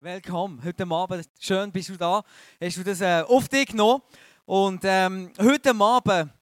[0.00, 1.28] Willkommen heute Abend.
[1.40, 2.22] Schön, bist du da.
[2.62, 4.00] Hast du das äh, auf dich genommen?
[4.44, 6.32] Und ähm, heute Abend,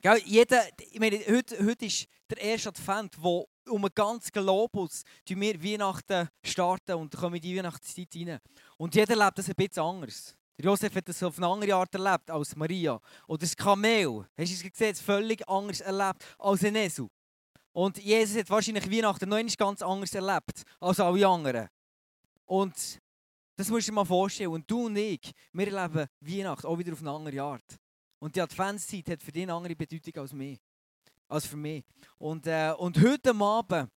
[0.00, 5.02] gell, jeder, ich meine, heute, heute ist der erste Advent, wo um einen ganzen Globus
[5.26, 8.38] wir Weihnachten starten und kommen in die Weihnachtszeit rein.
[8.78, 10.34] Und jeder lebt das ein bisschen anders.
[10.56, 12.98] Josef hat das auf eine andere Art erlebt als Maria.
[13.26, 17.08] Oder das Kamel, hast du es gesehen, es völlig anders erlebt als ein Esel.
[17.72, 21.68] Und Jesus hat wahrscheinlich Weihnachten noch ganz anders erlebt als alle anderen.
[22.48, 23.00] Und
[23.56, 24.50] das musst du dir mal vorstellen.
[24.50, 27.78] Und du und ich, wir erleben Weihnachten auch wieder auf eine andere Art.
[28.18, 30.58] Und die Adventszeit hat für dich eine andere Bedeutung als, mich,
[31.28, 31.84] als für mich.
[32.16, 33.90] Und, äh, und heute Abend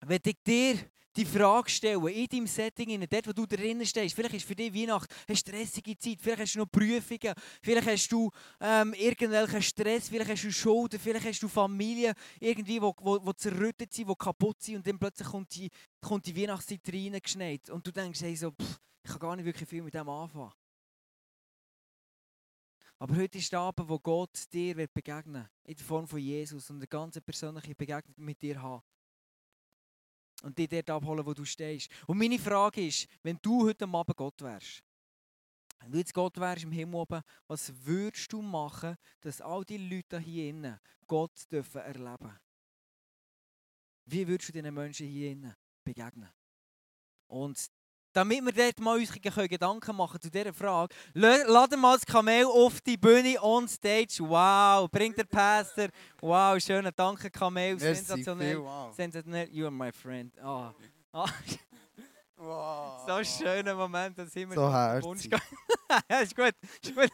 [0.00, 4.14] werde ich dir die Frage stellen, in deinem Setting, dort wo du drinnen stehst.
[4.14, 8.12] Vielleicht ist für dich Weihnachten eine stressige Zeit, vielleicht hast du noch Prüfungen, vielleicht hast
[8.12, 13.18] du ähm, irgendwelchen Stress, vielleicht hast du Schulden, vielleicht hast du Familie, irgendwie, wo, wo,
[13.24, 14.76] wo zerrüttet sind, die kaputt sind.
[14.76, 17.70] Und dann plötzlich kommt die, kommt die Weihnachtszeit reingeschneit.
[17.70, 20.52] Und du denkst, hey, so, pff, ich kann gar nicht wirklich viel mit dem anfangen.
[22.98, 26.68] Aber heute ist der Abend, wo Gott dir wird begegnen in der Form von Jesus.
[26.68, 28.82] Und eine ganz persönliche Begegnung mit dir haben
[30.42, 31.90] und dich dort abholen, wo du stehst.
[32.06, 34.82] Und meine Frage ist, wenn du heute Abend Gott wärst,
[35.80, 39.78] wenn du jetzt Gott wärst im Himmel oben, was würdest du machen, dass all die
[39.78, 42.38] Leute hier innen Gott dürfen erleben
[44.04, 46.30] Wie würdest du diesen Menschen hier innen begegnen?
[47.28, 47.70] Und
[48.12, 52.80] damit wir dort mal uns Gedanken machen zu dieser Frage, laden mal das Kamel auf
[52.80, 54.18] die Bühne on stage.
[54.20, 55.88] Wow, bringt der Pastor.
[56.20, 57.78] Wow, schöner Danke, Kamel.
[57.78, 58.60] Sensationell.
[58.60, 58.94] wow.
[58.94, 59.48] Sensationell.
[59.50, 60.32] You are my friend.
[60.42, 60.70] Oh.
[61.12, 61.26] Oh.
[62.42, 63.06] Wow.
[63.06, 65.30] So ein schöner Moment, dass immer so herzig.
[66.10, 66.54] ja, ist gut.
[66.82, 67.10] Ist gut.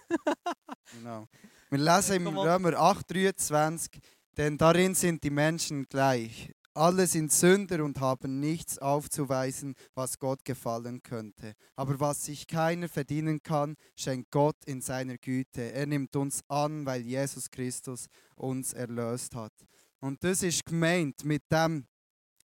[0.92, 1.27] genau.
[1.69, 3.98] Wir lesen im Römer 8,23,
[4.36, 6.52] denn darin sind die Menschen gleich.
[6.77, 11.55] Alle sind Sünder und haben nichts aufzuweisen, was Gott gefallen könnte.
[11.74, 15.72] Aber was sich keiner verdienen kann, schenkt Gott in seiner Güte.
[15.72, 19.55] Er nimmt uns an, weil Jesus Christus uns erlöst hat.
[20.01, 21.86] Und das ist gemeint mit dem,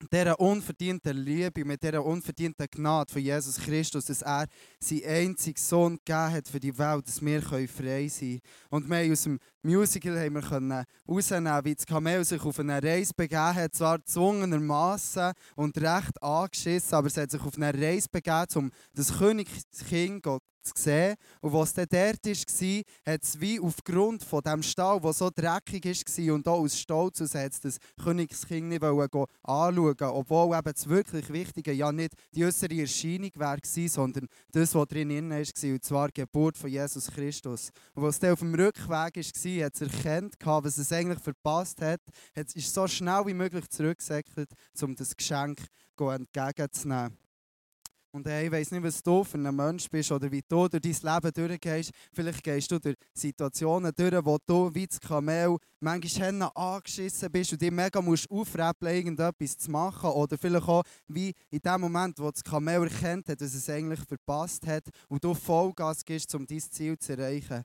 [0.09, 4.47] dieser unverdienten Liebe, mit dieser unverdienten Gnade von Jesus Christus, dass er
[4.79, 8.41] seinen einzigen Sohn gegeben hat für die Welt, dass wir frei sein können.
[8.71, 12.83] Und wir aus dem Musical haben wir können rausnehmen, wie das Kamel sich auf eine
[12.83, 18.09] Reise begeben hat, zwar gezwungenermaßen und recht angeschissen, aber es hat sich auf eine Reise
[18.11, 20.25] begeben, um das Königskind
[20.63, 21.17] zu sehen.
[21.41, 22.83] Und was dann dort war,
[23.13, 27.21] hat es wie aufgrund von dem Stall, der so dreckig war und auch aus Stolz
[27.21, 32.81] aus, hat das Königskind nicht anschauen obwohl eben das wirklich Wichtige ja nicht die äußere
[32.81, 37.71] Erscheinung war, sondern das, was drin war, und zwar die Geburt von Jesus Christus.
[37.95, 42.01] Und was dann auf dem Rückweg war, hat es erkannt, was es eigentlich verpasst hat,
[42.35, 44.51] ist so schnell wie möglich zurückgesäckelt,
[44.83, 45.61] um das Geschenk
[45.99, 47.19] entgegenzunehmen.
[48.13, 50.83] Und hey, ich weiss nicht, was du für ein Mensch bist oder wie du durch
[50.83, 51.93] dein Leben durchgehst.
[52.13, 57.63] Vielleicht gehst du durch Situationen durch, wo du wie das Kamel manchmal angeschissen bist und
[57.63, 60.11] dich mega musst aufräppeln, irgendetwas zu machen.
[60.11, 64.01] Oder vielleicht auch wie in dem Moment, wo das Kamel erkennt hat, dass es eigentlich
[64.01, 67.63] verpasst hat und du Vollgas gibst, um dein Ziel zu erreichen.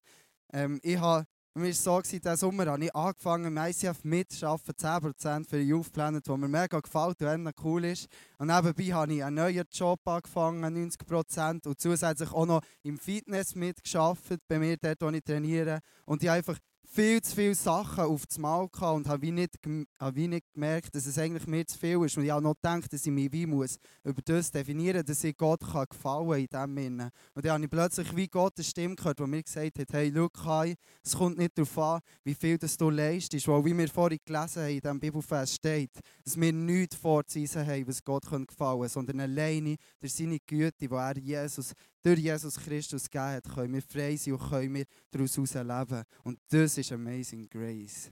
[0.53, 4.75] Ähm, ich habe und mir war so, diesen Sommer habe ich angefangen, im ICF mitzuarbeiten,
[4.75, 8.09] 10% für den Youth Planet, der mir mega gefällt und cool ist.
[8.37, 13.55] Und nebenbei habe ich einen neuen Job angefangen, 90%, und zusätzlich auch noch im Fitness
[13.55, 15.79] mitgearbeitet, bei mir dort, wo ich trainiere.
[16.03, 16.59] Und ich habe einfach
[16.95, 19.59] viel zu viele Sachen auf das Mal gehabt und habe wie nicht,
[19.99, 22.15] habe wie nicht gemerkt, dass es eigentlich mir zu viel ist.
[22.15, 25.23] Und ich habe noch gedacht, dass ich mich wie muss über das definieren muss, dass
[25.25, 27.09] ich Gott kann gefallen in dem Sinne.
[27.33, 30.13] Und dann habe ich plötzlich wie Gott eine Stimme gehört, die mir gesagt hat, hey,
[30.15, 30.63] schau
[31.03, 33.45] es kommt nicht darauf an, wie viel das du leistest.
[33.49, 35.91] Weil wie wir vorhin gelesen haben, in diesem Bibelfest steht,
[36.23, 40.89] dass wir nichts vorzuweisen haben, was Gott gefallen kann, sondern alleine durch seine Güte, die
[40.89, 41.73] er Jesus
[42.05, 46.03] durch Jesus Christus gegeben hat, können wir frei sein und können wir daraus leben.
[46.23, 48.11] Und das ist Amazing Grace.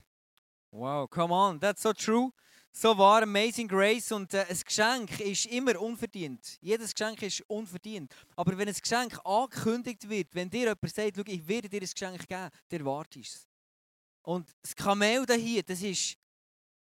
[0.72, 2.32] Wow, come on, that's so true.
[2.72, 6.58] So war Amazing Grace und äh, ein Geschenk ist immer unverdient.
[6.60, 8.12] Jedes Geschenk ist unverdient.
[8.36, 12.28] Aber wenn ein Geschenk angekündigt wird, wenn dir jemand sagt, ich werde dir ein Geschenk
[12.28, 13.48] geben, dann wartest es.
[14.24, 16.18] Und das Kamel da hier, das ist,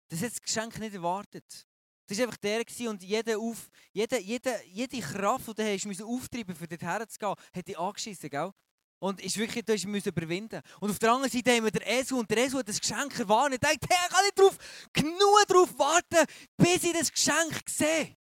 [0.09, 1.65] das hat das Geschenk nicht erwartet.
[2.05, 6.03] Das war einfach der und jede, auf, jede, jede, jede Kraft, die du hast, musst
[6.03, 8.51] auftreiben, um dorthin zu gehen, hat dich angeschissen, gell?
[8.99, 10.61] Und ist wirklich, du musst überwinden.
[10.81, 13.17] Und auf der anderen Seite haben wir den Esu und der Esu hat das Geschenk
[13.17, 13.61] erwartet.
[13.63, 14.57] Ich denkt, hey, ich kann nicht drauf,
[14.91, 16.25] genug darauf warten,
[16.57, 18.15] bis ich das Geschenk sehe.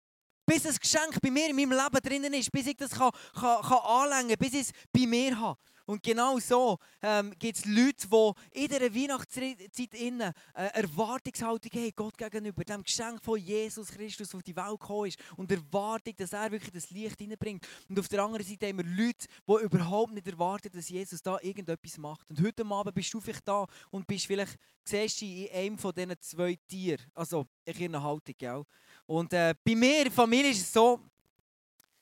[0.44, 3.62] Bis das Geschenk bei mir in meinem Leben drinnen ist, bis ich das kann, kann,
[3.62, 5.58] kann anlängen kann, bis ich es bei mir habe.
[5.86, 11.92] Und genau so ähm, gibt es Leute, die in dieser Weihnachtszeit innen eine Erwartungshaltung haben,
[11.94, 15.18] Gott gegenüber, dem Geschenk von Jesus Christus, der auf die Welt gekommen ist.
[15.36, 17.66] Und Erwartung, dass er wirklich das Licht hineinbringt.
[17.88, 21.38] Und auf der anderen Seite haben wir Leute, die überhaupt nicht erwarten, dass Jesus da
[21.40, 22.28] irgendetwas macht.
[22.28, 25.94] Und heute Abend bist du vielleicht da und bist vielleicht, siehst du in einem von
[25.94, 28.64] diesen zwei Tieren, also in ihrer Haltung, gell?
[29.06, 31.00] Und äh, bei mir Familie ist es so,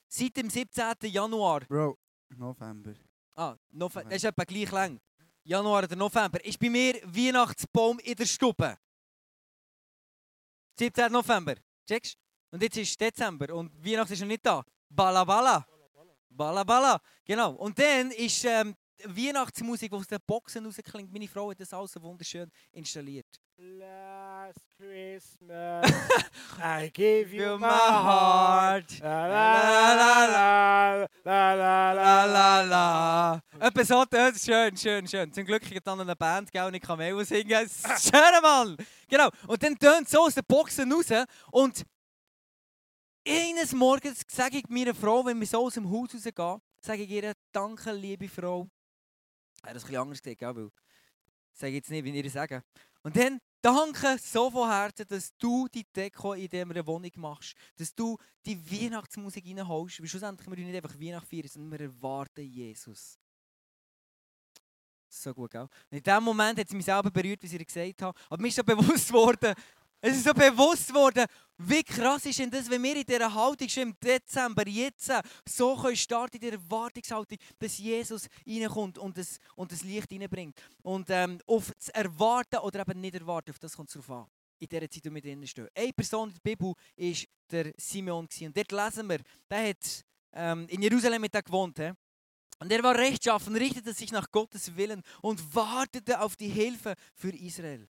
[0.09, 0.95] seit dem 17.
[1.03, 1.61] Januar.
[1.69, 1.99] Bro,
[2.31, 2.95] November.
[3.35, 4.11] Ah, November.
[4.11, 5.01] Das ist etwa gleich lang.
[5.43, 6.43] Januar oder November.
[6.45, 8.79] Ist bei mir Weihnachtsbaum in der Stube.
[10.79, 11.11] 17.
[11.13, 11.57] November.
[11.87, 12.17] Checkst?
[12.51, 14.65] Und jetzt ist Dezember und Weihnachten ist noch nicht da.
[14.89, 15.67] Bala bala.
[16.29, 17.01] Bala bala.
[17.25, 17.53] Genau.
[17.55, 18.75] Und dann ist ähm,
[19.05, 21.13] Weihnachtsmusik, die aus den Boxen rausklingt.
[21.13, 23.27] Meine Frau hat das alles wunderschön installiert.
[23.57, 25.89] Last Christmas,
[26.59, 28.99] I gave you my heart.
[29.01, 33.41] La la la la la la La la la la.
[33.61, 35.33] Etwas so, das schön, schön, schön.
[35.33, 37.69] Zum Glück gibt es dann eine Band, gell, und ich kann mehr singen.
[37.69, 38.77] Schön, Mann!
[39.09, 39.29] Genau.
[39.47, 41.07] Und dann tönt so aus den Boxen raus.
[41.53, 41.85] Und
[43.27, 47.11] eines Morgens sage ich meiner Frau, wenn wir so aus dem Haus rausgehen, sage ich
[47.11, 48.69] ihr, danke, liebe Frau.
[49.65, 52.31] Ich habe das ein bisschen anders gesagt, gell, weil ich sage jetzt nicht, wie ihr
[52.31, 52.63] sagen.
[53.03, 57.57] Und dann danke so von Herzen, dass du die Deko in dieser Wohnung machst.
[57.77, 60.01] Dass du die Weihnachtsmusik reinholst.
[60.01, 63.19] Weil schlussendlich wir nicht einfach Weihnachten feiern, sondern wir erwarten Jesus.
[65.09, 65.63] So gut, gell?
[65.63, 68.19] Und in dem Moment hat es mich selber berührt, wie ich gesagt habe.
[68.29, 69.55] Aber mir ist so bewusst worden,
[70.07, 71.25] es ist so bewusst worden,
[71.57, 75.11] wie krass ist denn das, wenn wir in dieser Haltung schon im Dezember, jetzt,
[75.49, 80.61] so können starten in dieser Erwartungshaltung, dass Jesus reinkommt und das, und das Licht reinbringt.
[80.83, 84.27] Und ähm, auf das Erwarten oder eben nicht erwarten, auf das kommt es drauf an.
[84.59, 85.69] In dieser Zeit, wo wir drinnen stehen.
[85.75, 87.17] Eine Person in der Bibel war
[87.51, 88.29] der Simeon.
[88.41, 90.05] Und dort lesen wir, der hat
[90.35, 91.79] ähm, in Jerusalem mit gewohnt.
[91.79, 91.93] He?
[92.59, 97.35] Und er war rechtschaffen, richtete sich nach Gottes Willen und wartete auf die Hilfe für
[97.35, 97.89] Israel.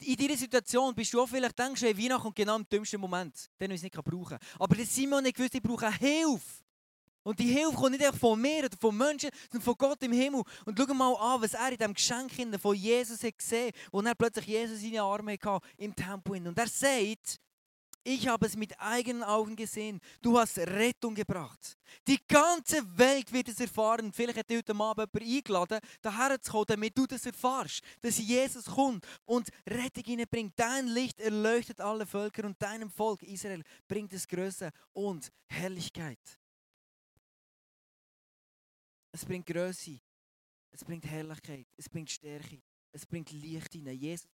[0.00, 3.50] In dieser Situation bist du auch vielleicht denkst, hey, Weihnachten kommt genau im dümmsten Moment,
[3.60, 4.38] den ich es nicht brauchen kann.
[4.58, 6.62] Aber der Simon hat gewusst, ich brauche Hilfe.
[7.24, 10.12] Und die Hilfe kommt nicht einfach von mir oder von Menschen, sondern von Gott im
[10.12, 10.42] Himmel.
[10.64, 14.14] Und schau mal an, was er in diesem Geschenk von Jesus hat gesehen und er
[14.14, 16.46] plötzlich Jesus in seine Arme hatte im Tempel.
[16.46, 17.38] Und er sagt,
[18.08, 20.00] ich habe es mit eigenen Augen gesehen.
[20.22, 21.76] Du hast Rettung gebracht.
[22.06, 24.12] Die ganze Welt wird es erfahren.
[24.14, 27.82] Vielleicht hat heute Abend jemand eingeladen, daher zu kommen, damit du das erfährst.
[28.00, 30.54] Dass Jesus kommt und Rettung hineinbringt.
[30.56, 36.40] Dein Licht erleuchtet alle Völker und deinem Volk Israel bringt es Größe und Herrlichkeit.
[39.12, 40.00] Es bringt Größe.
[40.70, 41.66] Es bringt Herrlichkeit.
[41.76, 42.62] Es bringt Stärke.
[42.90, 43.98] Es bringt Licht hinein.
[43.98, 44.26] Jesus.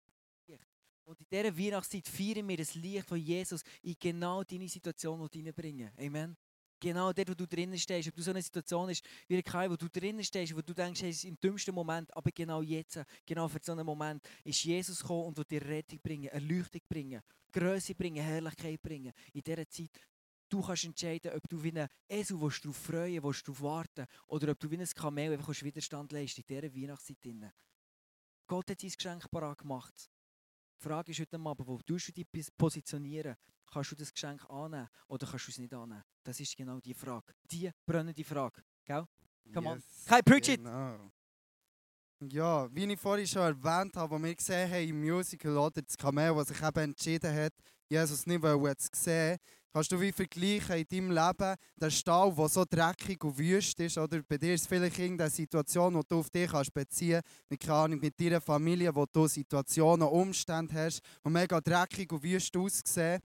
[1.06, 5.92] Und in dieser Weihnachtszeit feiern wir das Licht von Jesus in genau deine Situation hineinbringen.
[5.98, 6.38] Amen.
[6.80, 8.10] Genau dort, wo du drinnen stehst.
[8.10, 11.02] Ob du so eine Situation ist wie Kai, wo du drinnen stehst, wo du denkst,
[11.04, 15.00] es ist im dümmsten Moment, aber genau jetzt, genau für so einen Moment, ist Jesus
[15.00, 17.22] gekommen und will dir Rettung bringen, Erleuchtung bringen,
[17.54, 19.14] Größe bringen, Herrlichkeit bringen.
[19.32, 19.92] In dieser Zeit,
[20.50, 24.52] du kannst entscheiden, ob du wie ein Esel willst, darauf freuen willst, darauf warten oder
[24.52, 27.54] ob du wie ein Kamel einfach Widerstand leisten in dieser Weihnachtszeit.
[28.46, 30.13] Gott hat sein Geschenk parat gemacht.
[30.84, 33.38] Die Frage ist heute Abend, wo tust du dich positionieren?
[33.72, 36.04] Kannst du das Geschenk annehmen oder kannst du es nicht annehmen?
[36.22, 37.34] Das ist genau die Frage.
[37.50, 38.62] Die brennende Frage.
[38.84, 39.06] Gell?
[39.54, 39.84] Come on.
[40.06, 40.58] Kai, preach it!
[40.58, 41.10] Genau.
[42.20, 45.82] Ja, wie ich vorhin schon erwähnt habe, als wir gesehen haben im Musical, oder?
[45.82, 47.54] Das Kamel, das sich eben entschieden hat,
[47.90, 49.38] Jesus nicht wollen zu sehen,
[49.74, 53.98] kannst du wie vergleichen in deinem Leben den Stall, der so dreckig und wüst ist,
[53.98, 54.22] oder?
[54.28, 57.22] Bei dir ist es vielleicht irgendeine Situation, die du auf dich kannst beziehen
[57.60, 62.56] kannst, mit, mit deiner Familie, wo du Situationen, Umstände hast, die mega dreckig und wüst
[62.56, 63.20] aussehen.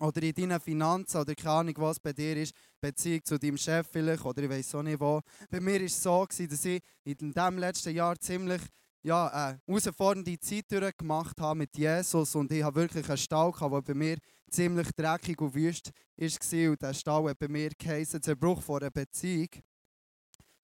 [0.00, 3.86] Oder in deinen Finanzen, oder keine Ahnung, was bei dir ist, Beziehung zu deinem Chef
[3.90, 5.20] vielleicht, oder ich weiß auch nicht wo.
[5.50, 8.62] Bei mir war es so, gewesen, dass ich in diesem letzten Jahr ziemlich
[9.04, 13.72] ja, eine herausfordernde Zeit durchgemacht habe mit Jesus und ich habe wirklich einen Stall gehabt,
[13.72, 14.16] der bei mir
[14.50, 18.90] ziemlich dreckig und wüst war und der Stall hat bei mir geheißen, Zerbruch vor einer
[18.90, 19.48] Beziehung.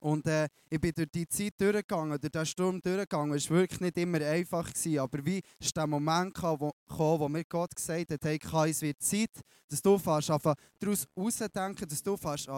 [0.00, 3.36] Und äh, ich bin durch die Zeit durchgegangen, durch den Sturm durchgegangen.
[3.36, 7.28] Es war wirklich nicht immer einfach, gewesen, aber wie ist der Moment gekommen, wo, wo
[7.28, 9.30] mir Gott gesagt hat, hey Kai, es wird Zeit,
[9.68, 12.48] dass du fährst, daraus herausdenken, dass du fährst,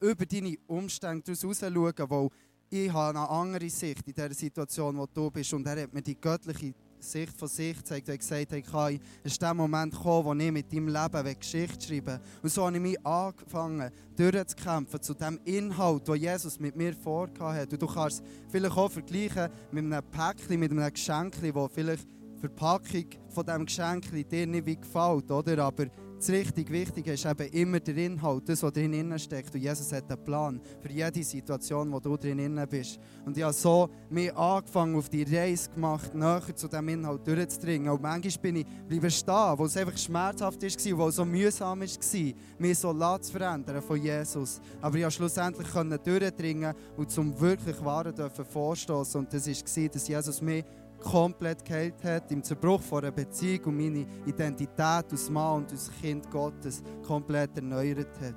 [0.00, 2.28] über deine Umstände daraus herausschauen, weil
[2.70, 5.52] ich habe eine andere Sicht in der Situation, wo du bist.
[5.52, 8.08] Und er hat mir die göttliche Sicht von sich gezeigt.
[8.08, 11.38] Er hat gesagt, hey Kai, es ist der Moment gekommen, wo ich mit deinem Leben
[11.38, 16.76] Geschichte schreiben Und so habe ich mich angefangen, durchzukämpfen zu dem Inhalt, den Jesus mit
[16.76, 17.72] mir vorgehabt hat.
[17.72, 22.06] Und du kannst es vielleicht auch vergleichen mit einem Päckchen, mit einem Geschenk, wo vielleicht
[22.36, 25.64] die Verpackung von diesem Geschenk dir nicht wie gefällt, oder?
[25.64, 25.86] Aber
[26.22, 29.52] das richtig Wichtige ist eben immer der Inhalt, das, was drin steckt.
[29.52, 33.00] Und Jesus hat einen Plan für jede Situation, wo du drin bist.
[33.26, 37.90] Und ich habe so mich angefangen, auf die Reise gemacht, näher zu diesem Inhalt durchzudringen.
[37.90, 41.80] Und manchmal bin ich bleiben stehen, wo es einfach schmerzhaft war, wo es so mühsam
[41.80, 44.60] war, mich so zu verändern von Jesus.
[44.80, 45.68] Aber ich konnte schlussendlich
[46.04, 49.18] durchdringen und zum wirklich Wahren vorstoßen.
[49.18, 50.64] Und das war, dass Jesus mich
[51.02, 54.80] komplett geheilt hat, im Zerbruch von einer Beziehung und meine Identität
[55.10, 58.36] als Mann und als Kind Gottes komplett erneuert hat.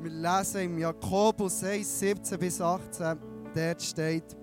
[0.00, 3.18] Wir lesen im Jakobus 1, 17 bis 18,
[3.54, 4.36] dort steht,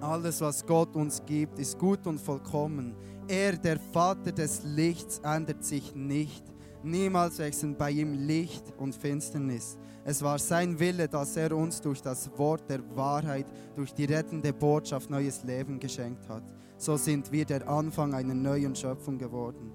[0.00, 2.94] alles, was Gott uns gibt, ist gut und vollkommen.
[3.28, 6.44] Er, der Vater des Lichts, ändert sich nicht.
[6.86, 9.76] Niemals wechseln bei ihm Licht und Finsternis.
[10.04, 14.52] Es war sein Wille, dass er uns durch das Wort der Wahrheit, durch die rettende
[14.52, 16.44] Botschaft neues Leben geschenkt hat.
[16.78, 19.72] So sind wir der Anfang einer neuen Schöpfung geworden.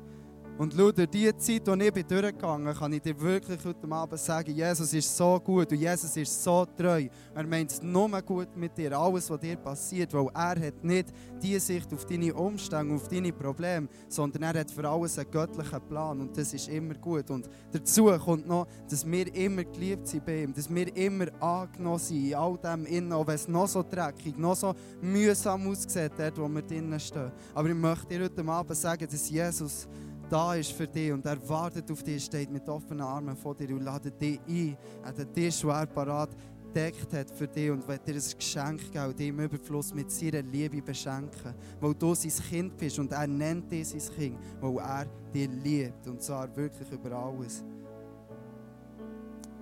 [0.61, 4.19] Und schau, durch die Zeit, die ich durchgegangen bin, kann ich dir wirklich heute Abend
[4.19, 7.07] sagen, Jesus ist so gut und Jesus ist so treu.
[7.33, 11.07] Er meint es nur gut mit dir, alles, was dir passiert, weil er hat nicht
[11.41, 15.81] die Sicht auf deine Umstände, auf deine Probleme, sondern er hat für alles einen göttlichen
[15.87, 17.31] Plan und das ist immer gut.
[17.31, 21.97] Und dazu kommt noch, dass wir immer geliebt sind bei ihm, dass wir immer angenommen
[21.97, 26.11] sind in all dem innen, auch wenn es noch so dreckig, noch so mühsam aussieht,
[26.15, 27.31] dort wo wir drinnen stehen.
[27.55, 29.87] Aber ich möchte dir heute Abend sagen, dass Jesus
[30.31, 33.69] da ist für dich und er wartet auf dich, steht mit offenen Armen vor dir
[33.75, 34.77] und ladet dich ein.
[35.03, 36.29] Er hat den Tisch, den er parat
[36.63, 40.09] gedeckt hat für dich und will dir ein Geschenk geben und dich im Überfluss mit
[40.09, 41.53] seiner Liebe beschenken.
[41.81, 46.07] Weil du sein Kind bist und er nennt dich sein Kind, weil er dich liebt
[46.07, 47.63] und zwar wirklich über alles.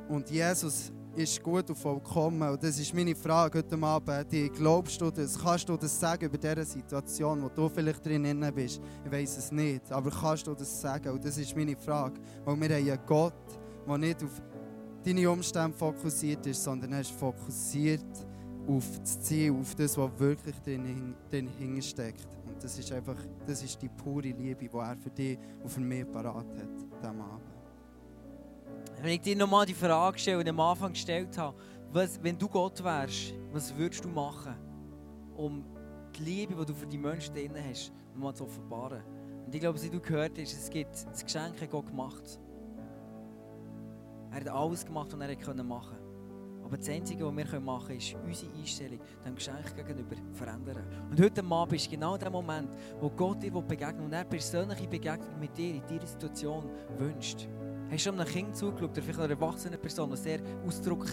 [0.07, 2.49] Und Jesus ist gut und vollkommen.
[2.49, 4.31] Und das ist meine Frage heute Abend.
[4.31, 5.37] Die, glaubst du das?
[5.37, 8.81] Kannst du das sagen über diese Situation, wo du vielleicht drin bist?
[9.05, 9.91] Ich weiß es nicht.
[9.91, 11.09] Aber kannst du das sagen?
[11.09, 12.19] Und das ist meine Frage.
[12.45, 13.33] Weil wir haben einen Gott,
[13.87, 14.41] der nicht auf
[15.03, 18.05] deine Umstände fokussiert ist, sondern er ist fokussiert
[18.67, 21.49] auf das Ziel, auf das, was wirklich drin, drin.
[21.57, 25.81] Und das ist einfach, das ist die pure Liebe, die er für dich und für
[25.81, 27.58] mich parat hat, diesem Abend.
[29.01, 31.55] Wenn ich dir nochmal die Frage stelle, die ich am Anfang gestellt habe,
[31.91, 34.55] was, wenn du Gott wärst, was würdest du machen,
[35.37, 35.63] um
[36.17, 39.01] die Liebe, die du für die Menschen drin hast, nochmal zu offenbaren?
[39.45, 42.39] Und ich glaube, wie du gehört hast, es gibt das Geschenk hat Gott gemacht.
[44.31, 46.09] Er hat alles gemacht, was er machen konnte.
[46.65, 50.83] Aber das Einzige, was wir machen können, ist unsere Einstellung dem Geschenk gegenüber verändern.
[51.09, 55.39] Und heute Abend ist genau der Moment, wo Gott dir begegnet und er persönliche Begegnung
[55.39, 57.47] mit dir in dieser Situation wünscht.
[57.91, 61.07] Hast du einem Kind zugeschaut oder vielleicht einer erwachsenen Person, die sehr ausdruck,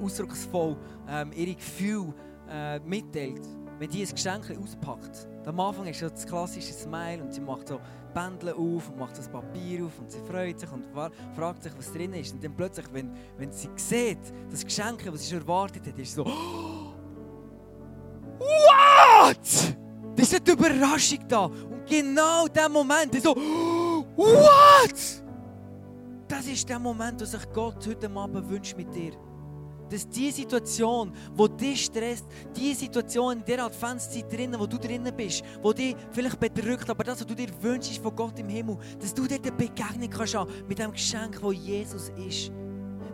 [0.00, 0.76] ausdrucksvoll
[1.08, 2.14] ähm, ihre Gefühle
[2.48, 3.42] äh, mitteilt?
[3.80, 5.26] Wenn die ein Geschenk auspackt.
[5.46, 7.80] Am Anfang ist das klassische Smile und sie macht so
[8.14, 10.84] Bändel auf und macht das Papier auf und sie freut sich und
[11.34, 12.32] fragt sich, was drin ist.
[12.34, 14.18] Und dann plötzlich, wenn, wenn sie sieht,
[14.50, 16.24] das Geschenk, was sie schon erwartet hat, ist so
[18.38, 19.38] What?
[20.14, 21.46] Das ist eine Überraschung da.
[21.46, 23.34] Und genau in diesem Moment ist so
[24.16, 25.24] What?
[26.30, 29.10] Das ist der Moment, wo sich Gott heute Abend wünscht mit dir.
[29.90, 32.24] Dass die Situation, die dich stresst,
[32.56, 37.02] die Situation in der Adventszeit drinnen, wo du drinnen bist, wo dich vielleicht bedrückt, aber
[37.02, 40.36] das, was du dir wünschst von Gott im Himmel, dass du dort eine Begegnung kannst
[40.36, 42.52] haben mit dem Geschenk, wo Jesus ist.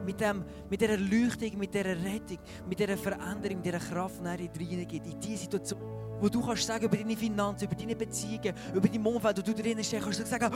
[0.04, 4.48] Mit, dem, mit dieser Erleuchtung, mit dieser Rettung, mit dieser Veränderung, mit dieser Kraft, die
[4.48, 5.06] dir reingibt.
[5.06, 5.80] In diese Situation,
[6.20, 9.54] wo du kannst sagen über deine Finanzen, über deine Beziehungen, über dein Umfeld, wo du
[9.54, 10.54] drinnen stehst, kannst du sagen,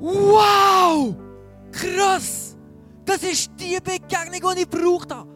[0.00, 1.14] wow!
[1.76, 2.56] Krass!
[3.04, 5.30] Das ist die Begegnung, die ich gebraucht habe.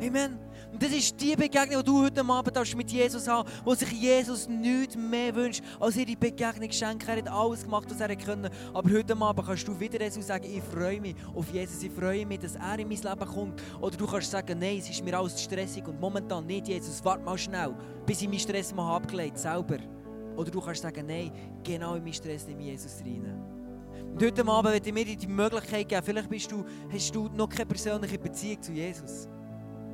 [0.00, 0.38] Amen.
[0.72, 4.48] Und das ist die Begegnung, die du heute Abend mit Jesus haben wo sich Jesus
[4.48, 7.08] nichts mehr wünscht, als ihre Begegnung schenken.
[7.08, 8.50] Er hat alles gemacht, was er konnte.
[8.72, 12.26] Aber heute Abend kannst du wieder Jesus sagen, ich freue mich auf Jesus, ich freue
[12.26, 13.62] mich, dass er in mein Leben kommt.
[13.80, 17.22] Oder du kannst sagen, nein, es ist mir alles stressig und momentan nicht, Jesus, warte
[17.22, 17.72] mal schnell,
[18.04, 19.78] bis ich meinen Stress mal abgelegt selber.
[20.36, 21.30] Oder du kannst sagen, nein,
[21.62, 23.53] genau in meinen Stress nehme Jesus rein.
[24.14, 27.48] Und heute Abend möchte ich mir die Möglichkeit geben, vielleicht bist du, hast du noch
[27.48, 29.26] keine persönliche Beziehung zu Jesus.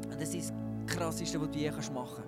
[0.05, 0.53] Und das ist
[0.87, 2.23] das Krasseste, was du je machen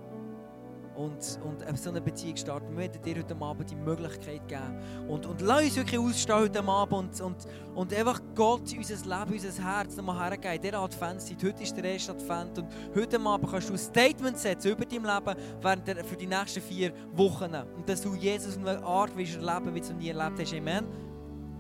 [0.97, 1.39] kannst.
[1.43, 2.69] Und, und so eine Beziehung starten.
[2.69, 4.79] Wir möchten dir heute Abend die Möglichkeit geben.
[5.07, 7.37] Und, und lass uns wirklich ausstehen heute Abend und, und,
[7.75, 10.55] und einfach Gott unser Leben, unser Herz nochmal hergeben.
[10.55, 11.45] In dieser Adventszeit.
[11.45, 12.59] Heute ist der erste Advent.
[12.59, 16.27] Und heute Abend kannst du ein Statement setzen über dein Leben während der, für die
[16.27, 17.55] nächsten vier Wochen.
[17.77, 20.55] Und dass du Jesus in einer Art erleben, wie du nie erlebt hast.
[20.55, 21.12] Amen.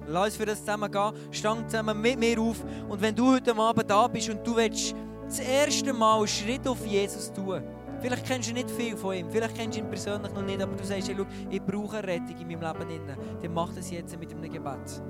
[0.08, 1.12] Lass uns für das zusammen gehen.
[1.30, 2.62] Stang zusammen mit mir auf.
[2.88, 4.94] Und wenn du heute Abend da bist und du willst
[5.26, 7.62] das erste Mal einen Schritt auf Jesus tun,
[8.00, 10.76] vielleicht kennst du nicht viel von ihm, vielleicht kennst du ihn persönlich noch nicht, aber
[10.76, 13.16] du sagst, hey, schau, ich brauche eine Rettung in meinem Leben.
[13.42, 15.02] Dann mach das jetzt mit einem Gebet.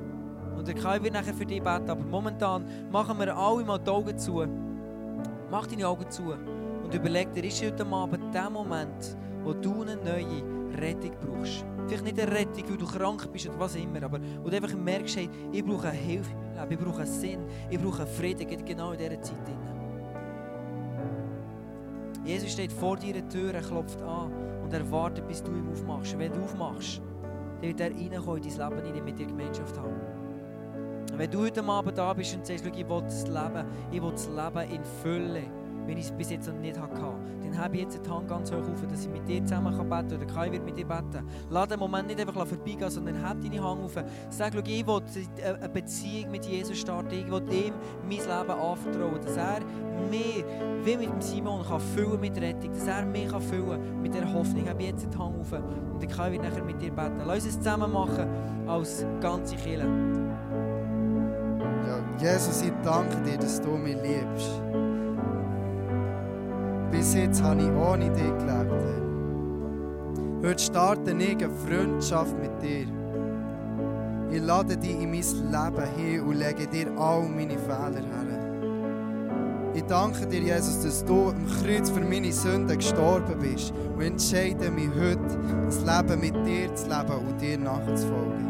[0.56, 3.90] Und der Kai wird nachher für dich beten, aber momentan machen wir alle mal die
[3.90, 4.46] Augen zu.
[5.50, 6.34] Mach deine Augen zu
[6.84, 10.42] und überleg dir, ist heute Abend der Moment, wo du eine neue
[10.78, 11.64] Rettung brauchst.
[11.86, 14.74] Vielleicht nicht eine Rettung, weil du krank bist oder was immer, aber wo du einfach
[14.74, 18.98] merkst, hey, ich brauche eine Hilfe ich brauche Sinn, ich brauche einen Frieden, genau in
[18.98, 19.36] dieser Zeit.
[22.24, 24.32] Jesus steht vor deiner Tür, er klopft an
[24.62, 26.16] und er wartet, bis du ihm aufmachst.
[26.18, 27.02] Wenn du aufmachst,
[27.60, 30.00] dann wird er in dein Leben, in mit dir Gemeinschaft haben.
[31.16, 34.28] Wenn du heute Abend da bist und sagst, ich will das Leben, ich will das
[34.28, 35.42] Leben in Fülle,
[35.86, 36.94] wenn ich es bis jetzt noch nicht hatte,
[37.42, 39.88] dann habe ich jetzt die Hand ganz hoch auf, dass ich mit dir zusammen beten
[39.90, 41.26] kann oder Kai wird mit dir beten.
[41.50, 43.94] Lass den Moment nicht einfach vorbeigehen, sondern heb deine Hand auf.
[44.30, 45.02] Sag, ich will
[45.44, 49.60] eine Beziehung mit Jesus starten, ich will ihm mein Leben anvertrauen, dass er
[50.10, 50.44] mich,
[50.84, 54.64] wie mit Simon, kann füllen mit Rettung, dass er mich kann füllen mit der Hoffnung.
[54.64, 57.20] Ich habe jetzt die Hand auf und der Kai wird nachher mit dir beten.
[57.26, 58.26] Lass uns es zusammen machen
[58.66, 59.86] als ganze Kirche.
[61.86, 64.11] Ja, Jesus, ich danke dir, dass du mich liebst.
[67.12, 68.72] Bis jetzt habe ich ohne dich gelebt.
[70.42, 72.86] Heute starte ich eine Freundschaft mit dir.
[74.30, 79.74] Ich lade dich in mein Leben hin und lege dir all meine Fehler her.
[79.74, 84.70] Ich danke dir, Jesus, dass du am Kreuz für meine Sünden gestorben bist und entscheide
[84.70, 88.48] mich heute, das Leben mit dir zu leben und dir nachzufolgen.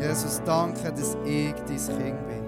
[0.00, 2.45] Jesus, danke, dass ich dein Kind bin.